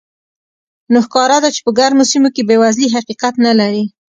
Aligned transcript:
نو 0.91 0.97
ښکاره 1.05 1.37
ده 1.43 1.49
چې 1.55 1.61
په 1.65 1.71
ګرمو 1.79 2.09
سیمو 2.11 2.29
کې 2.35 2.47
بېوزلي 2.49 2.87
حقیقت 2.95 3.33
نه 3.45 3.51
لري. 3.59 3.83